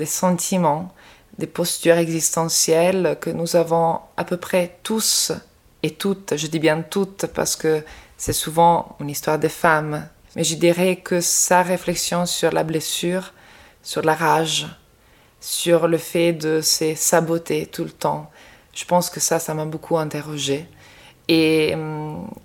des 0.00 0.06
sentiments, 0.06 0.92
des 1.38 1.46
postures 1.46 1.98
existentielles 1.98 3.16
que 3.20 3.30
nous 3.30 3.54
avons 3.54 4.00
à 4.16 4.24
peu 4.24 4.38
près 4.38 4.76
tous 4.82 5.30
et 5.84 5.92
toutes, 5.92 6.36
je 6.36 6.48
dis 6.48 6.58
bien 6.58 6.82
toutes 6.82 7.26
parce 7.26 7.54
que 7.54 7.84
c'est 8.16 8.32
souvent 8.32 8.96
une 8.98 9.10
histoire 9.10 9.38
de 9.38 9.48
femmes, 9.48 10.08
mais 10.34 10.42
je 10.42 10.56
dirais 10.56 10.96
que 10.96 11.20
sa 11.20 11.62
réflexion 11.62 12.26
sur 12.26 12.50
la 12.50 12.64
blessure, 12.64 13.34
sur 13.84 14.02
la 14.02 14.14
rage, 14.14 14.66
sur 15.40 15.86
le 15.86 15.98
fait 15.98 16.32
de 16.32 16.60
se 16.60 16.96
saboter 16.96 17.66
tout 17.66 17.84
le 17.84 17.96
temps, 18.04 18.28
je 18.74 18.84
pense 18.84 19.10
que 19.10 19.20
ça, 19.20 19.38
ça 19.38 19.54
m'a 19.54 19.64
beaucoup 19.64 19.96
interrogée. 19.96 20.66
Et, 21.28 21.74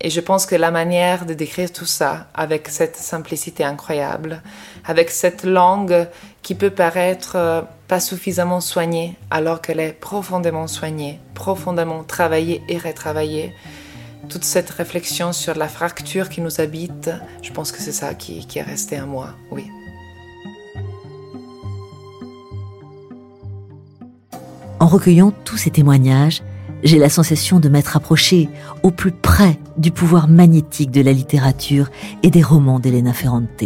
et, 0.02 0.10
je 0.10 0.20
pense 0.22 0.48
que 0.48 0.56
la 0.56 0.72
manière 0.72 1.28
de 1.28 1.36
décrire 1.36 1.72
tout 1.72 1.86
ça, 1.86 2.28
avec 2.34 2.68
cette 2.68 2.96
simplicité 2.96 3.64
incroyable, 3.64 4.42
avec 4.86 5.12
cette 5.12 5.44
langue 5.44 6.08
qui 6.42 6.56
peut 6.56 6.72
paraître 6.72 7.36
euh, 7.36 7.62
pas 7.88 8.00
suffisamment 8.00 8.60
soignée, 8.60 9.18
alors 9.30 9.62
qu'elle 9.62 9.80
est 9.80 9.94
profondément 9.94 10.66
soignée, 10.66 11.20
profondément 11.36 12.04
travaillée 12.04 12.64
et 12.70 12.80
retravaillée, 12.80 13.54
toute 14.30 14.44
cette 14.44 14.70
réflexion 14.70 15.34
sur 15.34 15.56
la 15.56 15.68
fracture 15.68 16.30
qui 16.30 16.42
nous 16.42 16.60
habite, 16.60 17.12
je 17.42 17.52
pense 17.52 17.72
que 17.72 17.80
c'est 17.80 17.92
ça 17.92 18.14
qui, 18.14 18.48
qui 18.48 18.60
est 18.60 18.64
resté 18.64 18.96
à 18.96 19.06
moi, 19.06 19.36
oui. 19.52 19.68
En 24.80 24.88
recueillant 24.88 25.32
tous 25.46 25.58
ces 25.58 25.70
témoignages, 25.70 26.42
j'ai 26.84 27.00
la 27.00 27.10
sensation 27.10 27.60
de 27.60 27.70
m'être 27.70 27.96
approché 27.96 28.50
au 28.84 28.92
plus 28.92 29.12
près 29.12 29.60
du 29.78 29.92
pouvoir 29.92 30.28
magnétique 30.28 30.92
de 30.92 31.02
la 31.02 31.14
littérature 31.14 31.90
et 32.24 32.30
des 32.30 32.44
romans 32.44 32.80
d'Elena 32.80 33.14
Ferrante. 33.14 33.64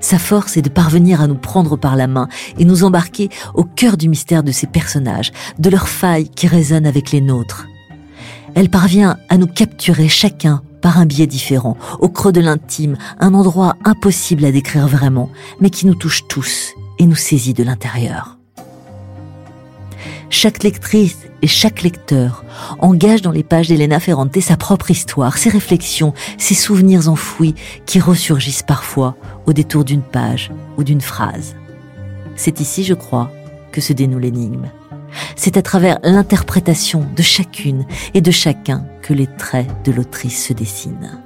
Sa 0.00 0.18
force 0.18 0.56
est 0.56 0.62
de 0.62 0.70
parvenir 0.70 1.20
à 1.20 1.26
nous 1.26 1.34
prendre 1.34 1.76
par 1.76 1.94
la 1.94 2.06
main 2.06 2.28
et 2.58 2.64
nous 2.64 2.84
embarquer 2.84 3.28
au 3.54 3.64
cœur 3.64 3.96
du 3.96 4.08
mystère 4.08 4.42
de 4.42 4.52
ces 4.52 4.66
personnages, 4.66 5.32
de 5.58 5.70
leurs 5.70 5.88
failles 5.88 6.28
qui 6.28 6.46
résonnent 6.46 6.86
avec 6.86 7.12
les 7.12 7.20
nôtres. 7.20 7.66
Elle 8.54 8.70
parvient 8.70 9.18
à 9.28 9.36
nous 9.36 9.46
capturer 9.46 10.08
chacun 10.08 10.62
par 10.80 10.98
un 10.98 11.06
biais 11.06 11.26
différent, 11.26 11.76
au 12.00 12.08
creux 12.08 12.32
de 12.32 12.40
l'intime, 12.40 12.96
un 13.18 13.34
endroit 13.34 13.76
impossible 13.84 14.46
à 14.46 14.52
décrire 14.52 14.88
vraiment, 14.88 15.30
mais 15.60 15.68
qui 15.68 15.86
nous 15.86 15.94
touche 15.94 16.26
tous 16.26 16.72
et 16.98 17.06
nous 17.06 17.14
saisit 17.14 17.52
de 17.52 17.62
l'intérieur. 17.62 18.39
Chaque 20.32 20.62
lectrice 20.62 21.18
et 21.42 21.48
chaque 21.48 21.82
lecteur 21.82 22.44
engage 22.78 23.20
dans 23.20 23.32
les 23.32 23.42
pages 23.42 23.66
d'Elena 23.66 23.98
Ferrante 23.98 24.40
sa 24.40 24.56
propre 24.56 24.92
histoire, 24.92 25.36
ses 25.36 25.50
réflexions, 25.50 26.14
ses 26.38 26.54
souvenirs 26.54 27.08
enfouis 27.08 27.56
qui 27.84 27.98
ressurgissent 27.98 28.62
parfois 28.62 29.16
au 29.46 29.52
détour 29.52 29.84
d'une 29.84 30.02
page 30.02 30.52
ou 30.78 30.84
d'une 30.84 31.00
phrase. 31.00 31.56
C'est 32.36 32.60
ici, 32.60 32.84
je 32.84 32.94
crois, 32.94 33.32
que 33.72 33.80
se 33.80 33.92
dénoue 33.92 34.20
l'énigme. 34.20 34.70
C'est 35.34 35.56
à 35.56 35.62
travers 35.62 35.98
l'interprétation 36.04 37.04
de 37.16 37.22
chacune 37.22 37.84
et 38.14 38.20
de 38.20 38.30
chacun 38.30 38.86
que 39.02 39.12
les 39.12 39.26
traits 39.26 39.66
de 39.84 39.90
l'autrice 39.90 40.46
se 40.46 40.52
dessinent. 40.52 41.20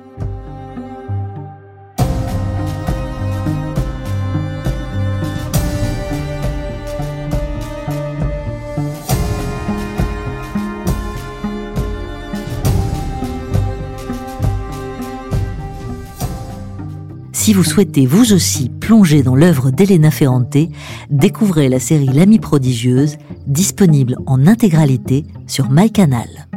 Si 17.45 17.53
vous 17.53 17.63
souhaitez 17.63 18.07
vous 18.07 18.33
aussi 18.33 18.71
plonger 18.71 19.23
dans 19.23 19.37
l'œuvre 19.37 19.71
d'Elena 19.71 20.11
Ferrante, 20.11 20.57
découvrez 21.11 21.69
la 21.69 21.79
série 21.79 22.07
L'Amie 22.07 22.39
prodigieuse, 22.39 23.19
disponible 23.47 24.17
en 24.25 24.47
intégralité 24.47 25.27
sur 25.47 25.69
MyCanal. 25.69 26.49